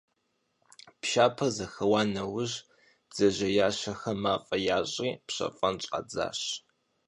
Пшапэр 1.01 1.49
зэхэуа 1.55 2.01
нэужь, 2.13 2.55
бдзэжьеящэхэм 3.07 4.17
мафӀэ 4.23 4.57
ящӀри, 4.77 5.11
пщэфӀэн 5.27 5.75
щӀадзащ. 5.83 6.41